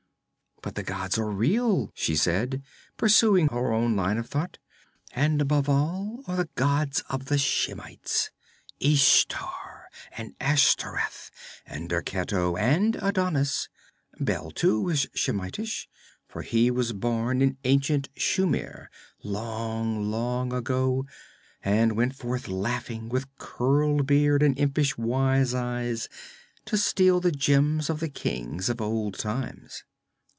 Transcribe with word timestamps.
'But 0.63 0.75
the 0.75 0.83
gods 0.83 1.17
are 1.17 1.25
real,' 1.25 1.91
she 1.95 2.15
said, 2.15 2.61
pursuing 2.95 3.47
her 3.47 3.71
own 3.73 3.95
line 3.95 4.19
of 4.19 4.29
thought. 4.29 4.59
'And 5.11 5.41
above 5.41 5.67
all 5.67 6.23
are 6.27 6.35
the 6.37 6.49
gods 6.53 7.01
of 7.09 7.25
the 7.25 7.39
Shemites 7.39 8.29
Ishtar 8.79 9.85
and 10.15 10.35
Ashtoreth 10.39 11.31
and 11.65 11.89
Derketo 11.89 12.55
and 12.59 12.95
Adonis. 12.97 13.69
Bel, 14.19 14.51
too, 14.51 14.87
is 14.89 15.09
Shemitish, 15.15 15.87
for 16.27 16.43
he 16.43 16.69
was 16.69 16.93
born 16.93 17.41
in 17.41 17.57
ancient 17.63 18.09
Shumir, 18.15 18.91
long, 19.23 20.11
long 20.11 20.53
ago 20.53 21.07
and 21.63 21.97
went 21.97 22.13
forth 22.15 22.47
laughing, 22.47 23.09
with 23.09 23.35
curled 23.39 24.05
beard 24.05 24.43
and 24.43 24.59
impish 24.59 24.95
wise 24.95 25.55
eyes, 25.55 26.07
to 26.65 26.77
steal 26.77 27.19
the 27.19 27.31
gems 27.31 27.89
of 27.89 27.99
the 27.99 28.09
kings 28.09 28.69
of 28.69 28.79
old 28.79 29.17
times. 29.17 29.85